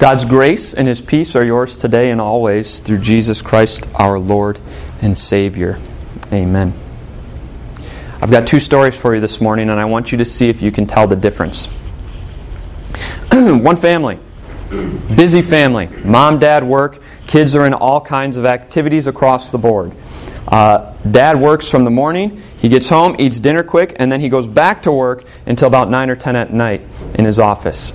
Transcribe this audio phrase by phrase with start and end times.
[0.00, 4.58] God's grace and His peace are yours today and always through Jesus Christ our Lord
[5.02, 5.78] and Savior.
[6.32, 6.72] Amen.
[8.22, 10.62] I've got two stories for you this morning, and I want you to see if
[10.62, 11.66] you can tell the difference.
[13.30, 14.18] One family,
[15.14, 19.94] busy family, mom, dad work, kids are in all kinds of activities across the board.
[20.48, 24.30] Uh, dad works from the morning, he gets home, eats dinner quick, and then he
[24.30, 26.80] goes back to work until about 9 or 10 at night
[27.16, 27.92] in his office.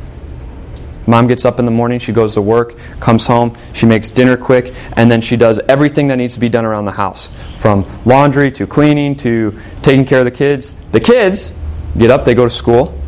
[1.08, 4.38] Mom gets up in the morning, she goes to work, comes home, she makes dinner
[4.38, 7.86] quick, and then she does everything that needs to be done around the house from
[8.06, 10.74] laundry to cleaning to taking care of the kids.
[10.92, 11.54] The kids
[11.98, 13.00] get up, they go to school,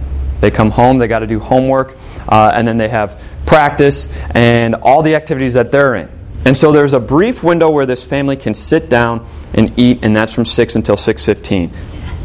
[0.42, 1.98] they come home, they got to do homework,
[2.28, 6.10] uh, and then they have practice and all the activities that they're in.
[6.46, 10.16] And so there's a brief window where this family can sit down and eat, and
[10.16, 11.72] that's from 6 until 6.15.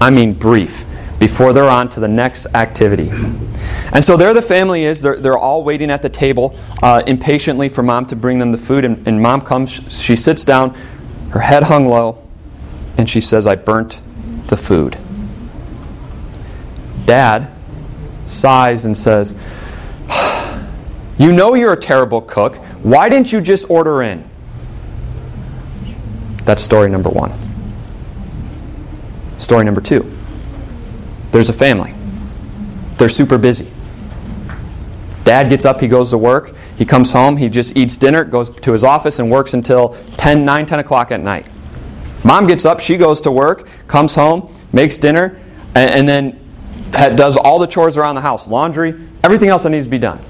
[0.01, 0.85] I mean brief
[1.23, 3.09] before they're on to the next activity.
[3.93, 5.03] And so there the family is.
[5.03, 8.59] They're, they're all waiting at the table uh, impatiently for mom to bring them the
[8.59, 8.85] food.
[8.85, 10.75] And, and mom comes, she sits down,
[11.31, 12.29] her head hung low,
[12.99, 14.03] and she says, I burnt
[14.49, 14.99] the food.
[17.05, 17.53] Dad
[18.27, 19.33] sighs and says,
[21.19, 22.57] You know you're a terrible cook.
[22.83, 24.29] Why didn't you just order in?
[26.43, 27.31] That's story number one.
[29.39, 30.12] Story number two.
[31.33, 31.95] There's a family.
[32.99, 33.71] They're super busy.
[35.25, 36.55] Dad gets up, he goes to work.
[36.77, 40.45] He comes home, he just eats dinner, goes to his office, and works until 10,
[40.45, 41.47] 9, 10 o'clock at night.
[42.25, 45.41] Mom gets up, she goes to work, comes home, makes dinner,
[45.75, 48.95] and, and then does all the chores around the house laundry,
[49.25, 50.21] everything else that needs to be done.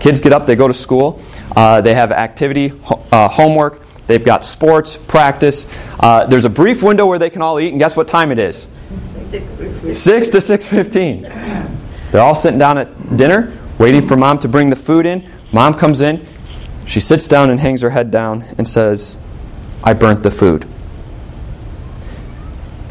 [0.00, 1.22] Kids get up, they go to school,
[1.54, 2.72] uh, they have activity,
[3.12, 5.66] uh, homework, they've got sports, practice.
[6.00, 8.38] Uh, there's a brief window where they can all eat, and guess what time it
[8.38, 8.68] is?
[9.94, 11.22] Six to six fifteen.
[11.22, 15.28] They're all sitting down at dinner, waiting for mom to bring the food in.
[15.52, 16.26] Mom comes in.
[16.86, 19.16] She sits down and hangs her head down and says,
[19.84, 20.66] I burnt the food.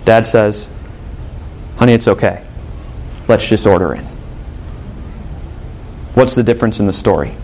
[0.05, 0.69] Dad says,
[1.77, 2.45] Honey, it's okay.
[3.27, 4.05] Let's just order in.
[6.13, 7.35] What's the difference in the story?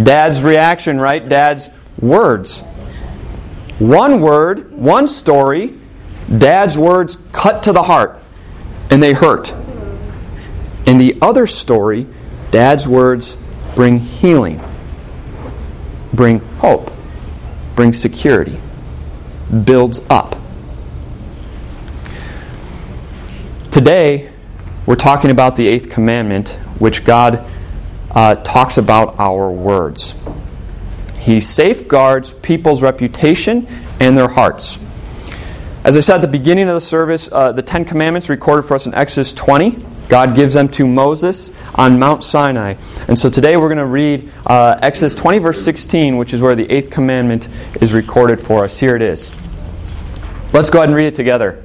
[0.00, 1.28] Dad's reaction, right?
[1.28, 1.68] Dad's
[2.00, 2.62] words.
[3.78, 5.78] One word, one story,
[6.36, 8.18] Dad's words cut to the heart
[8.90, 9.54] and they hurt.
[10.86, 12.06] In the other story,
[12.50, 13.36] Dad's words
[13.74, 14.60] bring healing,
[16.12, 16.90] bring hope,
[17.76, 18.58] bring security,
[19.64, 20.36] builds up.
[23.70, 24.30] Today,
[24.84, 27.44] we're talking about the eighth commandment, which God
[28.10, 30.14] uh, talks about our words.
[31.18, 33.66] He safeguards people's reputation
[34.00, 34.78] and their hearts.
[35.84, 38.74] As I said at the beginning of the service, uh, the Ten Commandments recorded for
[38.74, 39.84] us in Exodus 20.
[40.08, 42.76] God gives them to Moses on Mount Sinai.
[43.08, 46.54] And so today we're going to read uh, Exodus 20, verse 16, which is where
[46.54, 47.48] the eighth commandment
[47.80, 48.78] is recorded for us.
[48.78, 49.32] Here it is.
[50.52, 51.64] Let's go ahead and read it together.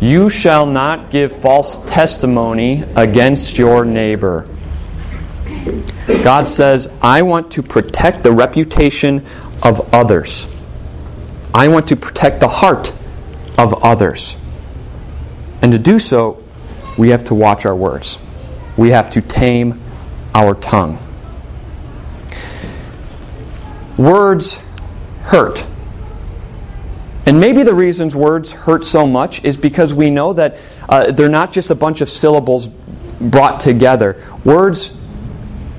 [0.00, 4.48] You shall not give false testimony against your neighbor.
[6.22, 9.26] God says, I want to protect the reputation
[9.64, 10.46] of others.
[11.52, 12.92] I want to protect the heart
[13.58, 14.36] of others.
[15.60, 16.42] And to do so,
[16.98, 18.18] we have to watch our words.
[18.76, 19.80] We have to tame
[20.34, 20.98] our tongue.
[23.96, 24.60] Words
[25.24, 25.66] hurt.
[27.24, 30.56] And maybe the reasons words hurt so much is because we know that
[30.88, 32.68] uh, they're not just a bunch of syllables
[33.20, 34.22] brought together.
[34.44, 34.92] Words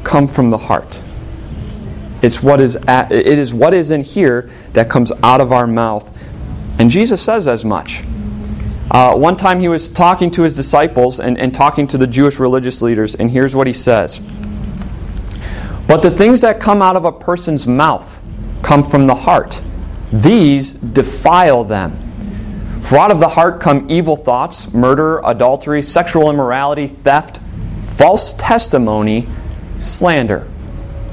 [0.03, 1.01] come from the heart.
[2.21, 5.67] It's what is at, it is what is in here that comes out of our
[5.67, 6.12] mouth
[6.79, 8.03] and Jesus says as much.
[8.91, 12.37] Uh, one time he was talking to his disciples and, and talking to the Jewish
[12.39, 14.19] religious leaders, and here's what he says
[15.87, 18.21] But the things that come out of a person's mouth
[18.61, 19.61] come from the heart,
[20.11, 21.97] these defile them.
[22.83, 27.39] For out of the heart come evil thoughts, murder, adultery, sexual immorality, theft,
[27.81, 29.27] false testimony,
[29.79, 30.47] slander.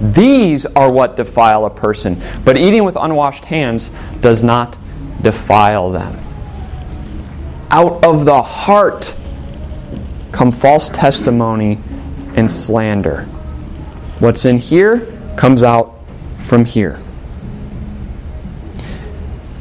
[0.01, 2.21] These are what defile a person.
[2.45, 3.91] But eating with unwashed hands
[4.21, 4.77] does not
[5.23, 6.19] defile them.
[7.71, 9.15] Out of the heart
[10.33, 11.79] come false testimony
[12.37, 13.25] and slander.
[14.19, 15.07] What's in here
[15.37, 15.95] comes out
[16.39, 17.01] from here.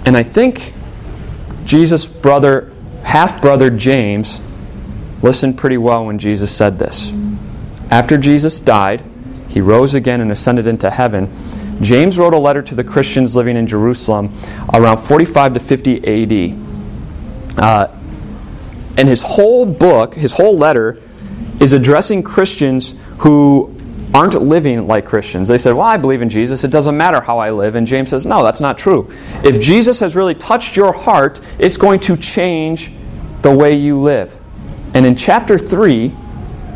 [0.06, 0.74] And I think
[1.66, 2.72] Jesus' brother,
[3.04, 4.42] half brother James,
[5.22, 7.14] listened pretty well when Jesus said this.
[7.92, 9.04] After Jesus died,
[9.48, 11.26] he rose again and ascended into heaven.
[11.81, 14.34] James wrote a letter to the Christians living in Jerusalem
[14.74, 17.60] around 45 to 50 AD.
[17.60, 17.88] Uh,
[18.98, 21.02] and his whole book, his whole letter,
[21.60, 23.76] is addressing Christians who
[24.14, 25.48] aren't living like Christians.
[25.48, 26.64] They said, Well, I believe in Jesus.
[26.64, 27.76] It doesn't matter how I live.
[27.76, 29.10] And James says, No, that's not true.
[29.44, 32.92] If Jesus has really touched your heart, it's going to change
[33.42, 34.38] the way you live.
[34.94, 36.14] And in chapter 3,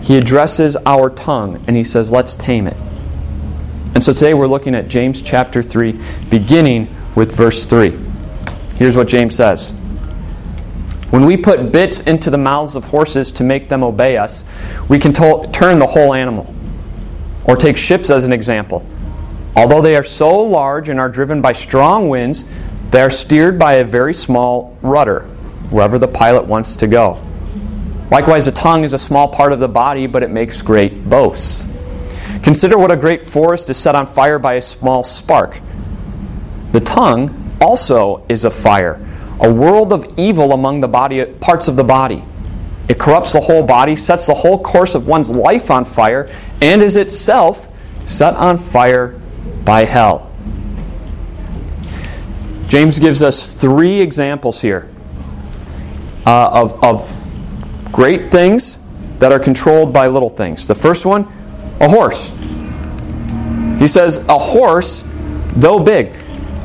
[0.01, 2.77] he addresses our tongue and he says, Let's tame it.
[3.95, 5.99] And so today we're looking at James chapter 3,
[6.29, 7.95] beginning with verse 3.
[8.75, 9.71] Here's what James says
[11.11, 14.45] When we put bits into the mouths of horses to make them obey us,
[14.89, 16.53] we can to- turn the whole animal.
[17.45, 18.83] Or take ships as an example.
[19.55, 22.45] Although they are so large and are driven by strong winds,
[22.89, 25.21] they are steered by a very small rudder,
[25.69, 27.21] wherever the pilot wants to go.
[28.09, 31.65] Likewise, the tongue is a small part of the body, but it makes great boasts.
[32.43, 35.59] Consider what a great forest is set on fire by a small spark.
[36.73, 38.99] The tongue also is a fire,
[39.39, 42.23] a world of evil among the body parts of the body.
[42.89, 46.29] It corrupts the whole body, sets the whole course of one's life on fire,
[46.61, 47.69] and is itself
[48.05, 49.19] set on fire
[49.63, 50.29] by hell.
[52.67, 54.89] James gives us three examples here
[56.25, 58.77] uh, of, of great things
[59.19, 60.67] that are controlled by little things.
[60.67, 61.31] The first one,
[61.83, 62.29] a horse.
[63.79, 65.03] He says, a horse,
[65.55, 66.15] though big,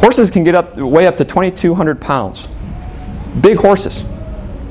[0.00, 2.48] horses can get up weigh up to 2,200 pounds.
[3.40, 4.04] Big horses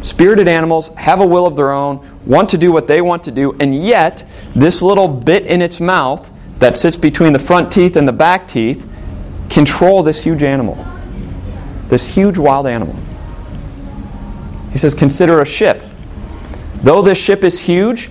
[0.02, 3.32] spirited animals have a will of their own, want to do what they want to
[3.32, 7.96] do, and yet this little bit in its mouth that sits between the front teeth
[7.96, 8.88] and the back teeth
[9.50, 10.76] control this huge animal.
[11.88, 12.96] This huge wild animal.
[14.72, 15.84] He says, consider a ship.
[16.76, 18.10] Though this ship is huge,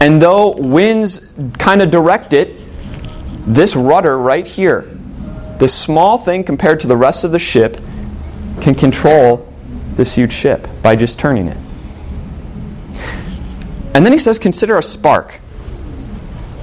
[0.00, 1.26] and though winds
[1.58, 2.60] kind of direct it,
[3.46, 4.82] this rudder right here,
[5.58, 7.80] this small thing compared to the rest of the ship,
[8.60, 9.52] can control
[9.94, 11.56] this huge ship by just turning it.
[13.94, 15.40] And then he says, consider a spark.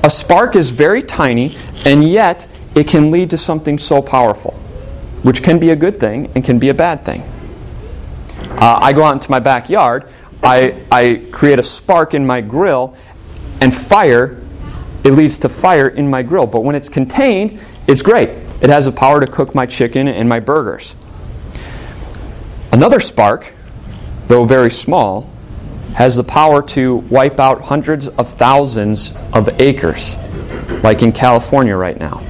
[0.03, 4.51] A spark is very tiny, and yet it can lead to something so powerful,
[5.23, 7.21] which can be a good thing and can be a bad thing.
[8.41, 10.07] Uh, I go out into my backyard,
[10.43, 12.95] I, I create a spark in my grill,
[13.63, 14.37] and fire,
[15.05, 16.45] it leads to fire in my grill.
[16.45, 18.29] But when it's contained, it's great.
[18.59, 20.95] It has the power to cook my chicken and my burgers.
[22.73, 23.53] Another spark,
[24.27, 25.31] though very small,
[25.95, 30.17] has the power to wipe out hundreds of thousands of acres,
[30.83, 32.21] like in California right now.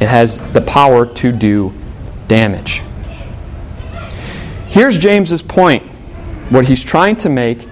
[0.00, 1.74] It has the power to do
[2.28, 2.82] damage.
[4.70, 5.82] Here's James's point.
[6.48, 7.68] What he's trying to make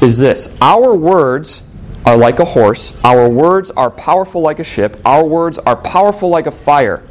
[0.00, 1.63] is this Our words
[2.06, 6.28] are like a horse, our words are powerful like a ship, our words are powerful
[6.28, 7.02] like a fire.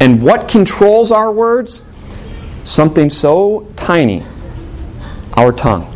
[0.00, 1.82] And what controls our words?
[2.66, 4.24] something so tiny,
[5.34, 5.92] our tongue.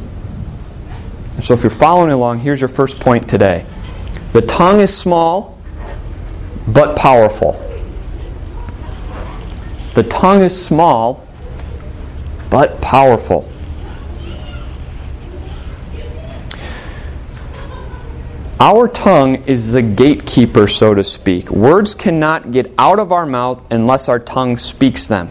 [1.42, 3.64] So, if you're following along, here's your first point today.
[4.32, 5.58] The tongue is small,
[6.68, 7.52] but powerful.
[9.94, 11.26] The tongue is small,
[12.50, 13.49] but powerful.
[18.62, 21.50] Our tongue is the gatekeeper, so to speak.
[21.50, 25.30] Words cannot get out of our mouth unless our tongue speaks them.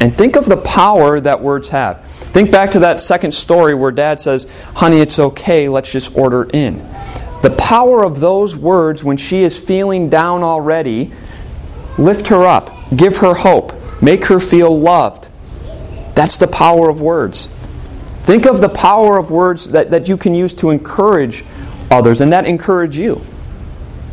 [0.00, 2.04] And think of the power that words have.
[2.04, 6.44] Think back to that second story where dad says, Honey, it's okay, let's just order
[6.52, 6.76] in.
[7.40, 11.10] The power of those words when she is feeling down already,
[11.96, 15.28] lift her up, give her hope, make her feel loved.
[16.14, 17.48] That's the power of words.
[18.24, 21.44] Think of the power of words that, that you can use to encourage
[21.94, 23.24] others and that encourage you.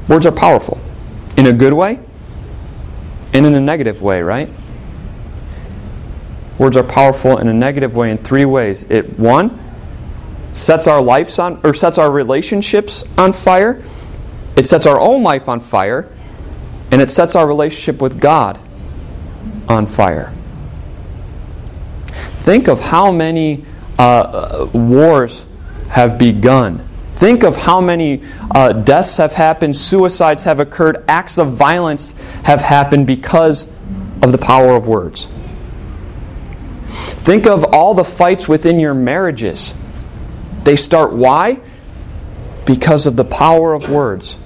[0.07, 0.79] Words are powerful
[1.37, 1.99] in a good way
[3.33, 4.49] and in a negative way, right?
[6.57, 8.83] Words are powerful in a negative way in three ways.
[8.89, 9.59] It one
[10.53, 13.81] sets our lives on or sets our relationships on fire.
[14.55, 16.11] It sets our own life on fire,
[16.91, 18.59] and it sets our relationship with God
[19.67, 20.33] on fire.
[22.43, 23.65] Think of how many
[23.97, 25.45] uh, uh wars
[25.89, 26.87] have begun.
[27.21, 32.13] Think of how many uh, deaths have happened, suicides have occurred, acts of violence
[32.45, 33.67] have happened because
[34.23, 35.27] of the power of words.
[36.87, 39.75] Think of all the fights within your marriages.
[40.63, 41.59] They start why?
[42.65, 44.39] Because of the power of words.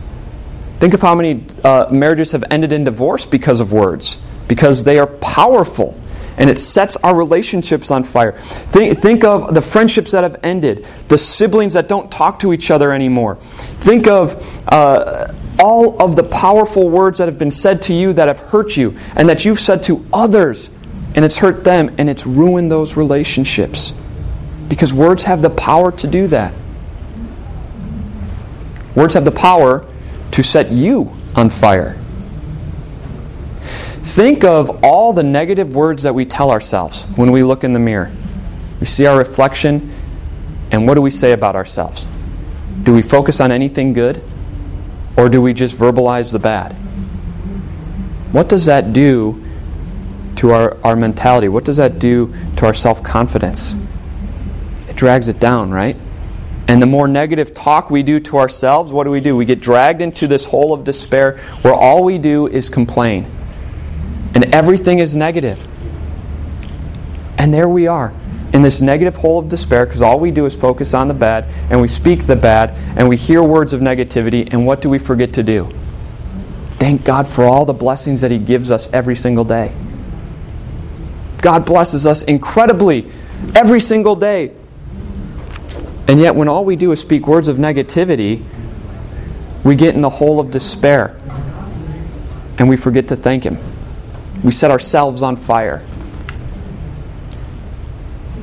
[0.82, 4.18] Think of how many uh, marriages have ended in divorce because of words,
[4.50, 5.98] because they are powerful
[6.38, 8.34] and it sets our relationships on fire.
[8.34, 12.72] Think, think of the friendships that have ended, the siblings that don't talk to each
[12.72, 13.36] other anymore.
[13.36, 18.28] Think of uh, all of the powerful words that have been said to you that
[18.28, 20.70] have hurt you and that you've said to others
[21.16, 23.94] and it's hurt them and it's ruined those relationships
[24.68, 26.54] because words have the power to do that.
[28.96, 29.86] Words have the power
[30.32, 31.98] to set you on fire.
[34.06, 37.80] Think of all the negative words that we tell ourselves when we look in the
[37.80, 38.12] mirror.
[38.80, 39.92] We see our reflection,
[40.72, 42.08] and what do we say about ourselves?
[42.84, 44.24] Do we focus on anything good,
[45.18, 46.74] or do we just verbalize the bad?
[48.32, 49.44] What does that do
[50.38, 51.48] to our, our mentality?
[51.48, 53.76] What does that do to our self confidence?
[54.88, 55.98] It drags it down, right?
[56.68, 59.36] And the more negative talk we do to ourselves, what do we do?
[59.36, 63.32] We get dragged into this hole of despair where all we do is complain.
[64.36, 65.66] And everything is negative.
[67.38, 68.14] And there we are
[68.54, 71.46] in this negative hole of despair because all we do is focus on the bad
[71.70, 74.48] and we speak the bad and we hear words of negativity.
[74.50, 75.70] And what do we forget to do?
[76.78, 79.74] Thank God for all the blessings that He gives us every single day.
[81.42, 83.12] God blesses us incredibly
[83.56, 84.54] every single day.
[86.08, 88.44] And yet, when all we do is speak words of negativity,
[89.64, 91.20] we get in the hole of despair
[92.58, 93.58] and we forget to thank Him.
[94.44, 95.84] We set ourselves on fire.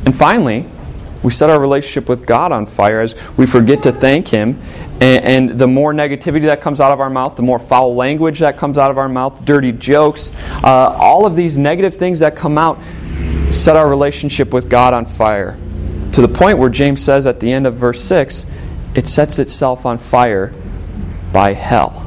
[0.04, 0.66] And finally,
[1.22, 4.61] we set our relationship with God on fire as we forget to thank Him.
[5.00, 8.40] And, and, the more negativity that comes out of our mouth, the more foul language
[8.40, 10.30] that comes out of our mouth, dirty jokes,
[10.62, 12.78] uh, all of these negative things that come out
[13.52, 15.58] set our relationship with God on fire
[16.12, 18.46] to the point where James says at the end of verse 6
[18.94, 20.52] it sets itself on fire
[21.32, 22.01] by hell.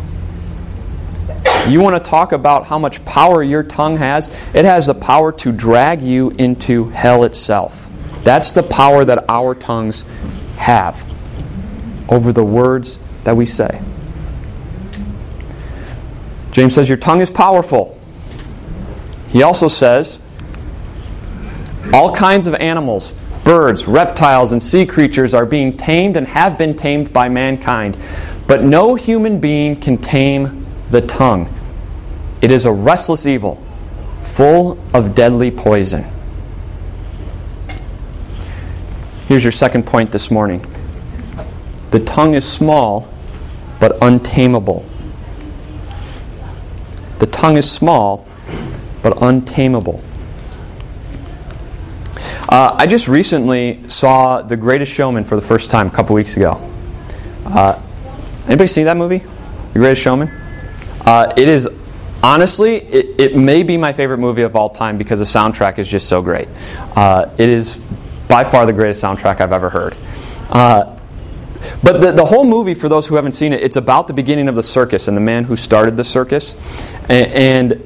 [1.68, 4.30] You want to talk about how much power your tongue has?
[4.54, 7.90] It has the power to drag you into hell itself.
[8.24, 10.06] That's the power that our tongues
[10.58, 11.04] have
[12.08, 13.82] over the words that we say.
[16.52, 18.00] James says, Your tongue is powerful.
[19.30, 20.20] He also says,
[21.92, 26.76] All kinds of animals birds, reptiles, and sea creatures are being tamed and have been
[26.76, 27.98] tamed by mankind.
[28.48, 31.55] But no human being can tame the tongue.
[32.42, 33.64] It is a restless evil,
[34.22, 36.06] full of deadly poison.
[39.28, 40.66] Here's your second point this morning
[41.92, 43.08] the tongue is small,
[43.80, 44.86] but untamable.
[47.20, 48.28] The tongue is small,
[49.02, 50.04] but untamable.
[52.50, 56.36] Uh, I just recently saw The Greatest Showman for the first time a couple weeks
[56.36, 56.60] ago.
[57.46, 57.82] Uh,
[58.46, 59.24] anybody seen that movie,
[59.74, 60.30] The Greatest Showman?
[61.02, 61.68] Uh, it is
[62.26, 65.88] honestly, it, it, may be my favorite movie of all time because the soundtrack is
[65.88, 66.48] just so great.
[66.96, 67.78] Uh, it is
[68.28, 69.96] by far the greatest soundtrack I've ever heard.
[70.50, 70.98] Uh,
[71.84, 74.48] but the, the whole movie, for those who haven't seen it, it's about the beginning
[74.48, 76.56] of the circus and the man who started the circus.
[77.10, 77.84] and, and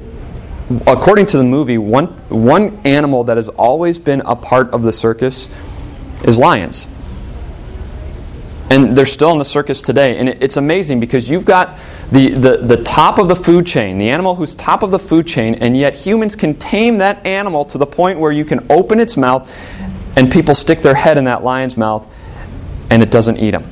[0.86, 4.92] according to the movie, one, one animal that has always been a part of the
[4.92, 5.50] circus
[6.24, 6.88] is lions.
[8.70, 10.16] And they're still in the circus today.
[10.16, 11.76] And it's amazing because you've got
[12.12, 15.26] the, the, the top of the food chain, the animal who's top of the food
[15.26, 19.00] chain, and yet humans can tame that animal to the point where you can open
[19.00, 19.50] its mouth
[20.16, 22.06] and people stick their head in that lion's mouth
[22.90, 23.64] and it doesn't eat them.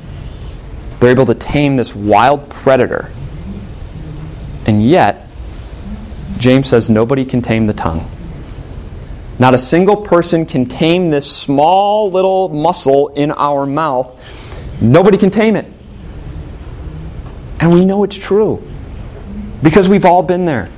[1.01, 3.11] They're able to tame this wild predator.
[4.67, 5.29] And yet,
[6.39, 8.11] James says nobody can tame the tongue.
[9.39, 14.21] Not a single person can tame this small little muscle in our mouth.
[14.81, 15.67] Nobody can tame it.
[17.61, 18.63] And we know it's true
[19.63, 20.69] because we've all been there.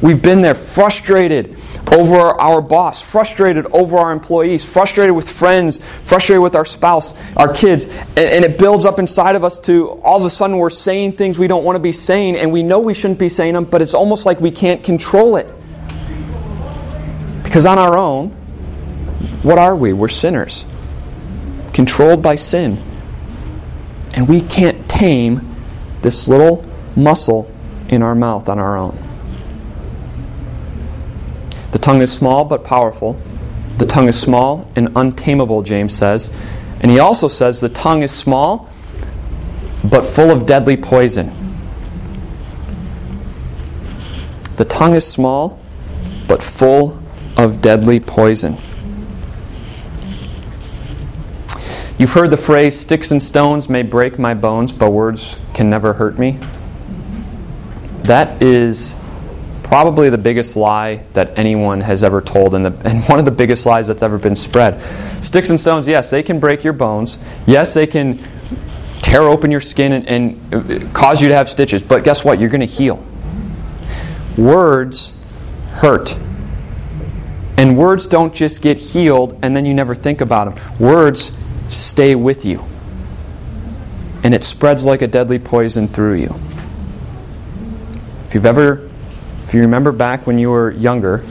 [0.00, 1.56] We've been there frustrated
[1.90, 7.52] over our boss, frustrated over our employees, frustrated with friends, frustrated with our spouse, our
[7.52, 7.86] kids.
[8.16, 11.38] And, it builds up inside of us to all of a sudden we're saying things
[11.38, 13.80] we don't want to be saying and we know we shouldn't be saying them, but
[13.80, 15.50] it's almost like we can't control it.
[17.42, 18.30] Because on our own,
[19.42, 19.92] what are we?
[19.92, 20.66] We're sinners,
[21.72, 22.78] controlled by sin.
[24.14, 25.54] And we can't tame
[26.02, 26.64] this little
[26.96, 27.52] muscle
[27.88, 28.96] in our mouth on our own.
[31.72, 33.20] The tongue is small but powerful.
[33.78, 36.30] The tongue is small and untamable, James says.
[36.80, 38.70] And he also says the tongue is small
[39.82, 41.32] but full of deadly poison.
[44.56, 45.58] The tongue is small
[46.28, 47.02] but full
[47.36, 48.58] of deadly poison.
[52.04, 55.94] You've heard the phrase, sticks and stones may break my bones, but words can never
[55.94, 56.38] hurt me.
[58.02, 58.94] That is
[59.62, 63.30] probably the biggest lie that anyone has ever told, and, the, and one of the
[63.30, 64.82] biggest lies that's ever been spread.
[65.24, 67.16] Sticks and stones, yes, they can break your bones.
[67.46, 68.22] Yes, they can
[69.00, 72.38] tear open your skin and, and uh, cause you to have stitches, but guess what?
[72.38, 73.02] You're going to heal.
[74.36, 75.14] Words
[75.70, 76.14] hurt.
[77.56, 80.78] And words don't just get healed and then you never think about them.
[80.78, 81.32] Words
[81.74, 82.64] stay with you.
[84.24, 86.34] and it spreads like a deadly poison through you.
[88.26, 88.88] If you've ever,
[89.46, 91.22] if you remember back when you were younger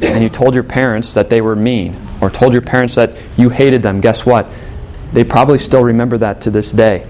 [0.00, 3.50] and you told your parents that they were mean, or told your parents that you
[3.50, 4.46] hated them, guess what?
[5.12, 7.04] They probably still remember that to this day.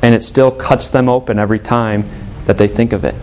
[0.00, 2.08] And it still cuts them open every time
[2.46, 3.16] that they think of it.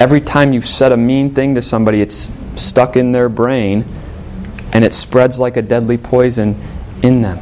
[0.00, 3.84] Every time you've said a mean thing to somebody, it's stuck in their brain
[4.72, 6.58] and it spreads like a deadly poison
[7.02, 7.38] in them.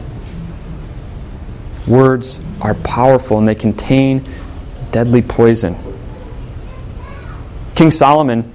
[1.86, 4.24] Words are powerful and they contain
[4.90, 5.76] deadly poison.
[7.74, 8.52] King Solomon,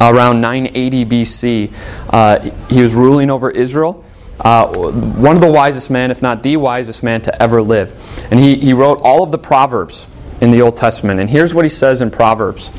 [0.00, 1.74] around 980 BC,
[2.10, 4.04] uh, he was ruling over Israel.
[4.38, 7.92] Uh, one of the wisest men, if not the wisest man to ever live.
[8.30, 10.06] And he, he wrote all of the Proverbs
[10.40, 11.20] in the Old Testament.
[11.20, 12.70] And here's what he says in Proverbs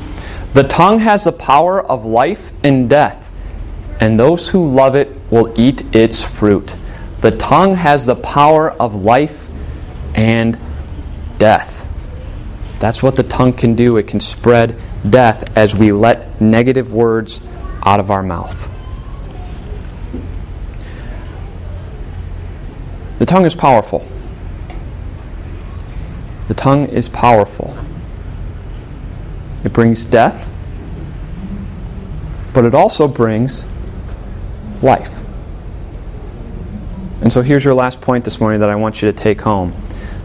[0.54, 3.22] The tongue has the power of life and death
[4.02, 6.74] and those who love it will eat its fruit.
[7.20, 9.41] The tongue has the power of life
[10.22, 10.56] and
[11.38, 11.84] death.
[12.78, 13.96] That's what the tongue can do.
[13.96, 17.40] It can spread death as we let negative words
[17.84, 18.70] out of our mouth.
[23.18, 24.06] The tongue is powerful.
[26.46, 27.76] The tongue is powerful.
[29.64, 30.48] It brings death,
[32.54, 33.64] but it also brings
[34.82, 35.20] life.
[37.22, 39.72] And so here's your last point this morning that I want you to take home.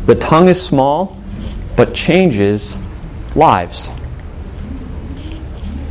[0.08, 1.16] The tongue is small,
[1.76, 2.76] but changes
[3.36, 3.92] lives.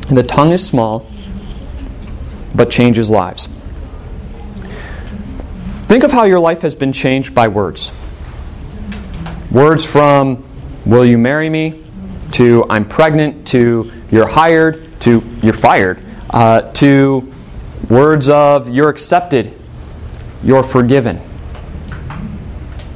[0.08, 1.06] The tongue is small,
[2.54, 3.49] but changes lives.
[5.87, 7.92] Think of how your life has been changed by words.
[9.52, 10.44] Words from,
[10.85, 11.85] will you marry me,
[12.32, 17.32] to I'm pregnant, to you're hired, to you're fired, uh, to
[17.88, 19.56] Words of you're accepted,
[20.42, 21.20] you're forgiven.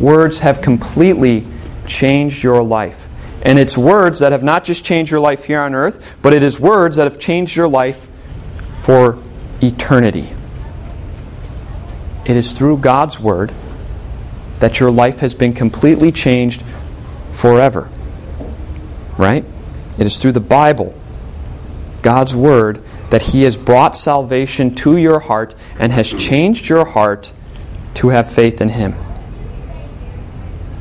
[0.00, 1.46] Words have completely
[1.86, 3.06] changed your life.
[3.42, 6.42] And it's words that have not just changed your life here on earth, but it
[6.42, 8.08] is words that have changed your life
[8.80, 9.18] for
[9.62, 10.30] eternity.
[12.24, 13.52] It is through God's Word
[14.60, 16.62] that your life has been completely changed
[17.30, 17.90] forever.
[19.16, 19.44] Right?
[19.98, 20.98] It is through the Bible,
[22.02, 27.32] God's Word, that He has brought salvation to your heart and has changed your heart
[27.94, 28.94] to have faith in Him.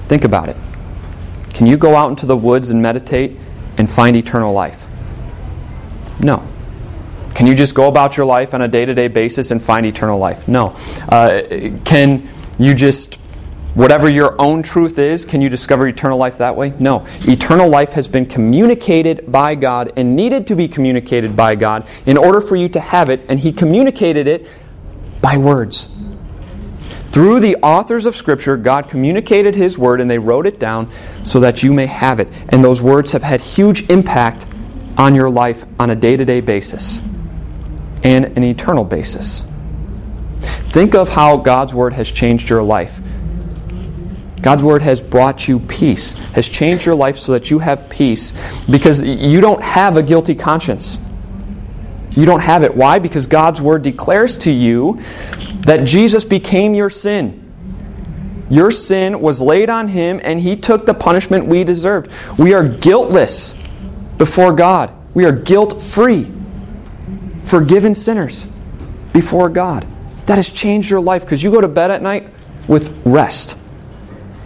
[0.09, 0.57] Think about it.
[1.53, 3.37] Can you go out into the woods and meditate
[3.77, 4.87] and find eternal life?
[6.19, 6.45] No.
[7.35, 9.85] Can you just go about your life on a day to day basis and find
[9.85, 10.47] eternal life?
[10.47, 10.75] No.
[11.07, 11.43] Uh,
[11.85, 13.19] can you just
[13.75, 16.73] whatever your own truth is, can you discover eternal life that way?
[16.79, 17.05] No.
[17.27, 22.17] Eternal life has been communicated by God and needed to be communicated by God in
[22.17, 24.47] order for you to have it, and He communicated it
[25.21, 25.87] by words.
[27.11, 30.89] Through the authors of Scripture, God communicated His Word and they wrote it down
[31.23, 32.27] so that you may have it.
[32.49, 34.45] And those words have had huge impact
[34.97, 36.99] on your life on a day to day basis
[38.03, 39.43] and an eternal basis.
[40.39, 42.99] Think of how God's Word has changed your life.
[44.41, 48.31] God's word has brought you peace, has changed your life so that you have peace
[48.69, 50.97] because you don't have a guilty conscience.
[52.11, 52.75] You don't have it.
[52.75, 52.99] Why?
[52.99, 55.01] Because God's word declares to you
[55.59, 57.45] that Jesus became your sin.
[58.49, 62.11] Your sin was laid on him and he took the punishment we deserved.
[62.37, 63.53] We are guiltless
[64.17, 64.93] before God.
[65.13, 66.31] We are guilt free,
[67.43, 68.47] forgiven sinners
[69.13, 69.87] before God.
[70.25, 72.29] That has changed your life because you go to bed at night
[72.67, 73.57] with rest.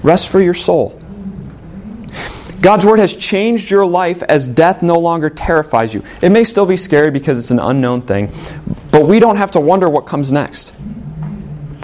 [0.01, 0.99] Rest for your soul.
[2.61, 6.01] God's word has changed your life as death no longer terrifies you.
[6.21, 8.33] It may still be scary because it's an unknown thing,
[8.89, 10.73] but we don't have to wonder what comes next.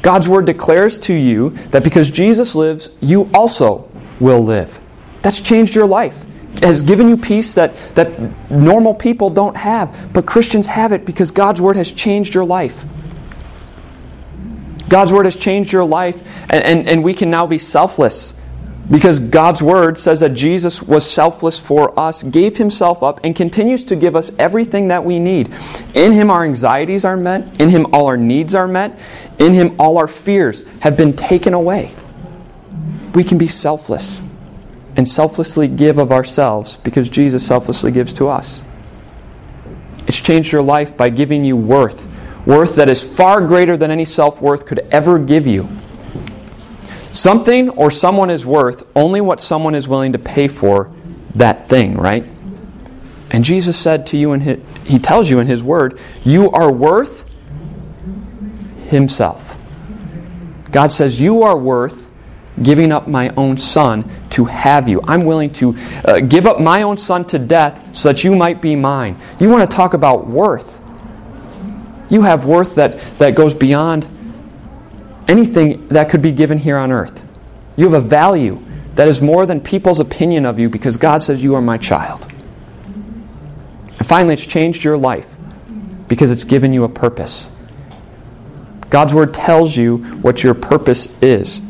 [0.01, 4.79] God's word declares to you that because Jesus lives, you also will live.
[5.21, 6.25] That's changed your life.
[6.55, 11.05] It has given you peace that, that normal people don't have, but Christians have it
[11.05, 12.83] because God's word has changed your life.
[14.89, 18.33] God's word has changed your life, and, and, and we can now be selfless.
[18.89, 23.85] Because God's word says that Jesus was selfless for us, gave himself up, and continues
[23.85, 25.53] to give us everything that we need.
[25.93, 27.59] In him, our anxieties are met.
[27.61, 28.99] In him, all our needs are met.
[29.37, 31.93] In him, all our fears have been taken away.
[33.13, 34.21] We can be selfless
[34.97, 38.63] and selflessly give of ourselves because Jesus selflessly gives to us.
[40.07, 42.07] It's changed your life by giving you worth
[42.45, 45.69] worth that is far greater than any self worth could ever give you.
[47.11, 50.91] Something or someone is worth only what someone is willing to pay for
[51.35, 52.25] that thing, right?
[53.31, 54.43] And Jesus said to you, and
[54.85, 57.29] He tells you in His Word, you are worth
[58.87, 59.57] Himself.
[60.71, 62.09] God says you are worth
[62.61, 65.01] giving up my own son to have you.
[65.03, 68.61] I'm willing to uh, give up my own son to death so that you might
[68.61, 69.17] be mine.
[69.39, 70.79] You want to talk about worth?
[72.09, 74.07] You have worth that, that goes beyond
[75.29, 77.23] anything that could be given here on earth.
[77.77, 78.59] You have a value
[78.95, 82.27] that is more than people's opinion of you because God says you are my child.
[82.83, 85.27] And finally, it's changed your life
[86.07, 87.49] because it's given you a purpose.
[88.89, 91.61] God's Word tells you what your purpose is,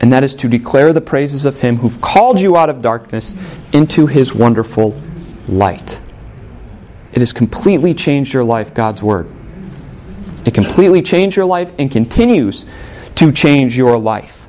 [0.00, 3.34] and that is to declare the praises of Him who've called you out of darkness
[3.72, 4.98] into His wonderful
[5.48, 6.00] light.
[7.12, 9.28] It has completely changed your life, God's Word.
[10.44, 12.66] It completely changed your life and continues
[13.16, 14.46] to change your life.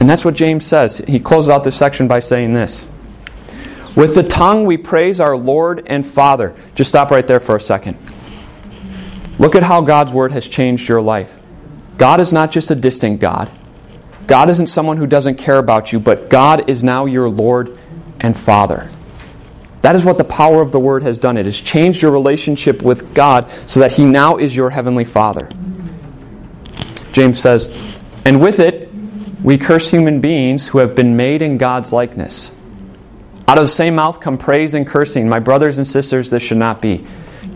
[0.00, 0.98] And that's what James says.
[0.98, 2.88] He closes out this section by saying this
[3.94, 6.54] With the tongue we praise our Lord and Father.
[6.74, 7.96] Just stop right there for a second.
[9.38, 11.38] Look at how God's Word has changed your life.
[11.98, 13.50] God is not just a distant God.
[14.26, 17.78] God isn't someone who doesn't care about you, but God is now your Lord
[18.20, 18.88] and Father.
[19.82, 21.36] That is what the power of the Word has done.
[21.36, 25.48] It has changed your relationship with God so that He now is your Heavenly Father.
[27.12, 27.68] James says,
[28.24, 28.88] And with it,
[29.42, 32.52] we curse human beings who have been made in God's likeness.
[33.48, 35.28] Out of the same mouth come praise and cursing.
[35.28, 37.04] My brothers and sisters, this should not be.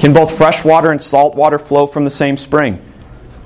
[0.01, 2.83] Can both fresh water and salt water flow from the same spring?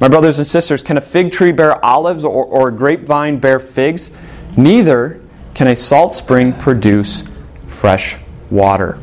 [0.01, 3.61] My brothers and sisters, can a fig tree bear olives or, or a grapevine bear
[3.61, 4.11] figs?
[4.57, 5.21] Neither
[5.53, 7.25] can a salt spring produce
[7.67, 8.17] fresh
[8.51, 8.99] water.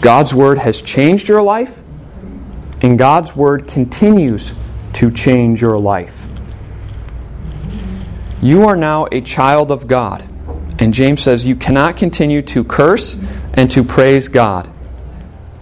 [0.00, 1.78] God's Word has changed your life,
[2.80, 4.54] and God's Word continues
[4.94, 6.26] to change your life.
[8.42, 10.26] You are now a child of God.
[10.78, 13.18] And James says you cannot continue to curse
[13.52, 14.72] and to praise God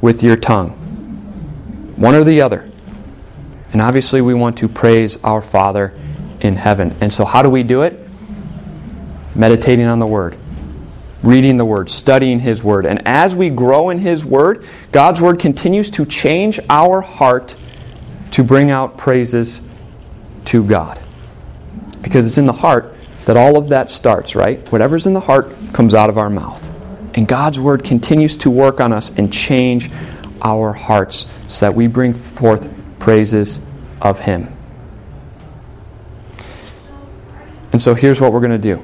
[0.01, 0.71] with your tongue.
[1.97, 2.71] One or the other.
[3.73, 5.93] And obviously, we want to praise our Father
[6.41, 6.95] in heaven.
[7.01, 8.09] And so, how do we do it?
[9.35, 10.39] Meditating on the Word
[11.23, 12.87] reading the Word, studying His Word.
[12.87, 17.57] And as we grow in His Word, God's Word continues to change our heart
[18.33, 19.61] to bring out praises
[20.47, 21.03] to God.
[22.03, 24.67] Because it's in the heart that all of that starts, right?
[24.71, 26.65] Whatever's in the heart comes out of our mouth.
[27.15, 29.91] And God's Word continues to work on us and change
[30.41, 33.59] our hearts so that we bring forth praises
[34.01, 34.53] of Him.
[37.73, 38.83] And so here's what we're going to do.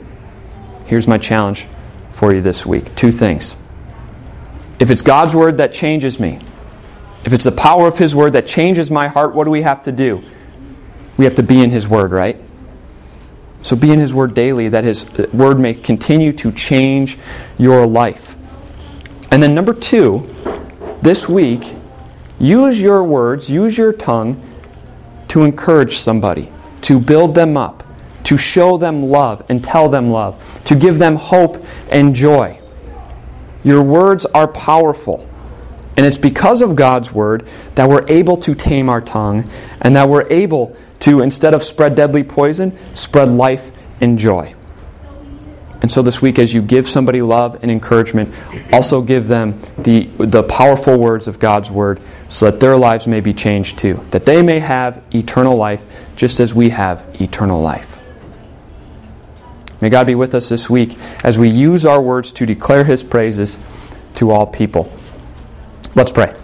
[0.87, 1.67] Here's my challenge
[2.15, 2.95] for you this week.
[2.95, 3.57] Two things.
[4.79, 6.39] If it's God's Word that changes me,
[7.25, 9.83] if it's the power of His Word that changes my heart, what do we have
[9.83, 10.23] to do?
[11.17, 12.41] We have to be in His Word, right?
[13.63, 17.19] So be in His Word daily, that His Word may continue to change
[17.59, 18.37] your life.
[19.33, 20.33] And then, number two,
[21.03, 21.75] this week,
[22.39, 24.41] use your words, use your tongue
[25.29, 27.84] to encourage somebody, to build them up
[28.25, 32.59] to show them love and tell them love, to give them hope and joy.
[33.63, 35.29] Your words are powerful.
[35.97, 39.49] And it's because of God's word that we're able to tame our tongue
[39.81, 44.55] and that we're able to, instead of spread deadly poison, spread life and joy.
[45.83, 48.35] And so this week, as you give somebody love and encouragement,
[48.73, 53.21] also give them the, the powerful words of God's word so that their lives may
[53.21, 55.85] be changed too, that they may have eternal life
[56.17, 57.94] just as we have eternal life.
[59.85, 63.05] May God be with us this week as we use our words to declare His
[63.05, 63.59] praises
[64.15, 64.91] to all people.
[65.95, 66.35] Let's pray.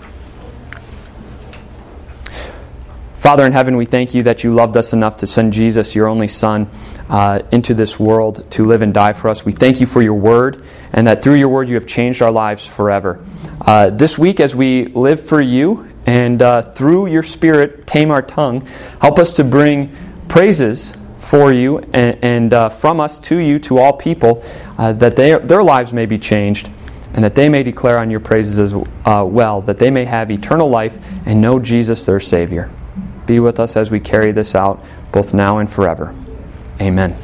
[3.15, 6.07] Father in heaven, we thank you that you loved us enough to send Jesus, your
[6.07, 6.69] only Son,
[7.09, 9.43] uh, into this world to live and die for us.
[9.43, 12.31] We thank you for your word, and that through your word you have changed our
[12.31, 13.25] lives forever.
[13.59, 18.21] Uh, this week, as we live for you and uh, through your Spirit tame our
[18.21, 18.67] tongue,
[19.01, 19.97] help us to bring
[20.29, 20.93] praises
[21.31, 24.43] for you and, and uh, from us to you, to all people,
[24.79, 26.69] uh, that they, their lives may be changed
[27.15, 30.29] and that they may declare on your praises as uh, well, that they may have
[30.33, 32.69] eternal life and know Jesus their Savior.
[33.27, 36.17] Be with us as we carry this out, both now and forever.
[36.81, 37.17] Amen.